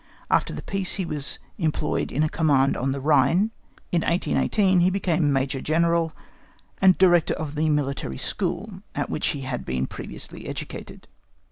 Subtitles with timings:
[0.31, 3.51] After the Peace, he was employed in a command on the Rhine.
[3.91, 6.11] In 1818, he became Major General,
[6.81, 11.07] and Director of the Military School at which he had been previously educated.